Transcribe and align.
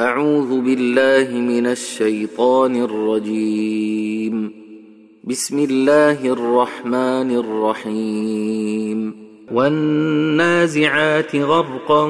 أعوذ 0.00 0.60
بالله 0.60 1.38
من 1.40 1.66
الشيطان 1.66 2.82
الرجيم. 2.82 4.52
بسم 5.24 5.58
الله 5.58 6.26
الرحمن 6.26 7.36
الرحيم. 7.36 9.30
والنازعات 9.52 11.36
غرقا 11.36 12.04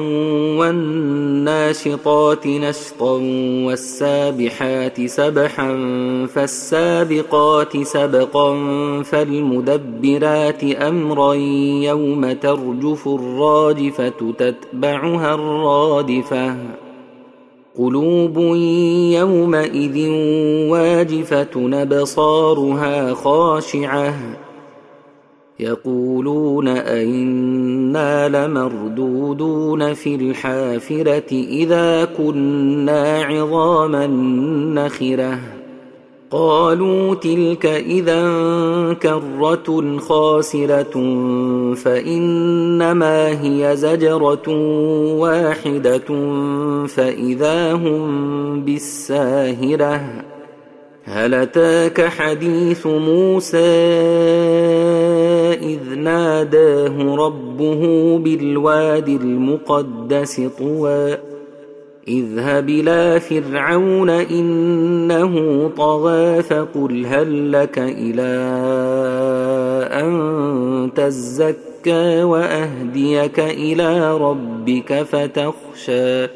والناشطات 0.57 2.47
نشطا 2.47 3.13
والسابحات 3.67 5.05
سبحا 5.05 5.71
فالسابقات 6.33 7.83
سبقا 7.83 8.53
فالمدبرات 9.03 10.63
أمرا 10.63 11.33
يوم 11.83 12.31
ترجف 12.31 13.07
الراجفة 13.07 14.33
تتبعها 14.37 15.35
الرادفة. 15.35 16.55
قلوب 17.77 18.37
يومئذ 19.13 20.09
واجفة 20.69 21.49
نبصارها 21.55 23.13
خاشعة. 23.13 24.13
يقولون 25.59 26.67
أئنا 26.67 28.29
لمردودون 28.29 29.93
في 29.93 30.15
الحافرة 30.15 31.31
إذا 31.31 32.05
كنا 32.05 33.23
عظاما 33.23 34.07
نخرة. 34.75 35.60
قالوا 36.31 37.15
تلك 37.15 37.65
إذا 37.65 38.23
كرة 38.93 39.97
خاسرة 39.97 40.93
فإنما 41.75 43.43
هي 43.43 43.75
زجرة 43.75 44.49
واحدة 45.19 46.07
فإذا 46.87 47.73
هم 47.73 48.61
بالساهرة. 48.61 50.01
هل 51.03 51.33
أتاك 51.33 52.01
حديث 52.01 52.87
موسى 52.87 53.57
إذ 55.61 55.95
ناداه 55.95 57.15
ربه 57.15 58.17
بالواد 58.17 59.09
المقدس 59.09 60.41
طوى؟ 60.59 61.30
اذهب 62.07 62.69
إلى 62.69 63.19
فرعون 63.19 64.09
إنه 64.09 65.67
طغى 65.77 66.43
فقل 66.43 67.05
هل 67.05 67.51
لك 67.51 67.79
إلى 67.79 68.31
أن 69.91 70.91
تزكى 70.95 72.23
وأهديك 72.23 73.39
إلى 73.39 74.17
ربك 74.17 75.03
فتخشى 75.03 76.27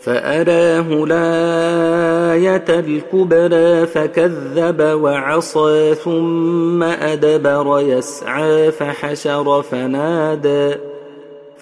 فأراه 0.00 1.04
الآية 1.04 2.64
الكبرى 2.68 3.86
فكذب 3.86 4.80
وعصى 4.80 5.94
ثم 5.94 6.82
أدبر 6.82 7.80
يسعى 7.80 8.72
فحشر 8.72 9.62
فنادى 9.62 10.74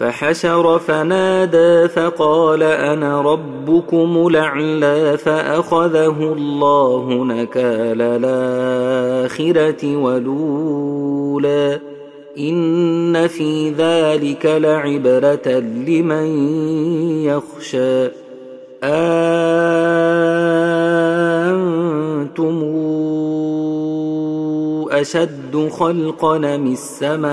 فحشر 0.02 0.78
فنادى 0.78 1.88
فقال 1.88 2.62
أنا 2.62 3.22
ربكم 3.22 4.26
الأعلى 4.26 5.18
فأخذه 5.18 6.32
الله 6.32 7.24
نكال 7.24 8.02
الآخرة 8.02 9.96
ولولا 9.96 11.80
إن 12.38 13.26
في 13.26 13.70
ذلك 13.70 14.46
لعبرة 14.46 15.48
لمن 15.86 16.26
يخشى. 17.24 18.06
أنتم 18.84 19.52
أشد 24.90 25.68
خلقا 25.70 26.38
من 26.38 26.72
السماء 26.72 27.32